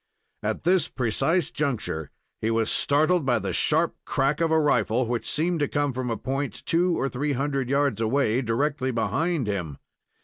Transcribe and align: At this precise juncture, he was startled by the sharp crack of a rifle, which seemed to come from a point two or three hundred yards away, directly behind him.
At 0.41 0.63
this 0.63 0.87
precise 0.87 1.51
juncture, 1.51 2.09
he 2.41 2.49
was 2.49 2.71
startled 2.71 3.23
by 3.23 3.37
the 3.37 3.53
sharp 3.53 3.95
crack 4.03 4.41
of 4.41 4.49
a 4.49 4.59
rifle, 4.59 5.05
which 5.05 5.29
seemed 5.29 5.59
to 5.59 5.67
come 5.67 5.93
from 5.93 6.09
a 6.09 6.17
point 6.17 6.65
two 6.65 6.99
or 6.99 7.07
three 7.07 7.33
hundred 7.33 7.69
yards 7.69 8.01
away, 8.01 8.41
directly 8.41 8.89
behind 8.89 9.45
him. 9.45 9.77